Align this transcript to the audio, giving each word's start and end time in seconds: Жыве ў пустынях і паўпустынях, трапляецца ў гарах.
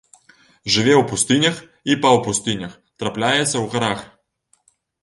Жыве 0.75 0.93
ў 0.99 1.03
пустынях 1.11 1.55
і 1.91 1.99
паўпустынях, 2.07 2.71
трапляецца 3.05 3.53
ў 3.53 3.65
гарах. 3.77 3.99